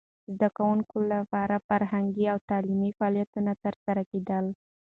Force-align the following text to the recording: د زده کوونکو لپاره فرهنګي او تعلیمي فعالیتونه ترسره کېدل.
د 0.03 0.03
زده 0.35 0.49
کوونکو 0.57 0.97
لپاره 1.13 1.55
فرهنګي 1.67 2.25
او 2.33 2.37
تعلیمي 2.49 2.91
فعالیتونه 2.97 3.51
ترسره 3.63 4.01
کېدل. 4.11 4.45